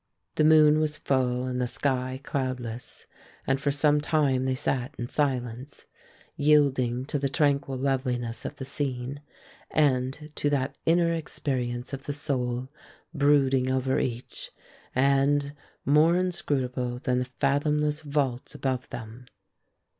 The 0.33 0.43
moon 0.43 0.79
was 0.79 0.97
full 0.97 1.43
and 1.43 1.61
the 1.61 1.67
sky 1.67 2.19
cloudless, 2.23 3.05
and 3.45 3.61
for 3.61 3.69
some 3.69 4.01
time 4.01 4.45
they 4.45 4.55
sat 4.55 4.95
in 4.97 5.09
silence, 5.09 5.85
yielding 6.35 7.05
to 7.05 7.19
the 7.19 7.29
tranquil 7.29 7.77
loveliness 7.77 8.43
of 8.43 8.55
the 8.55 8.65
scene 8.65 9.21
and 9.69 10.31
to 10.33 10.49
that 10.49 10.75
inner 10.87 11.13
experience 11.13 11.93
of 11.93 12.05
the 12.07 12.13
soul 12.13 12.69
brooding 13.13 13.69
over 13.69 13.99
each, 13.99 14.49
and 14.95 15.53
more 15.85 16.17
inscrutable 16.17 16.97
than 16.97 17.19
the 17.19 17.25
fathomless 17.39 18.01
vault 18.01 18.55
above 18.55 18.89
them. 18.89 19.27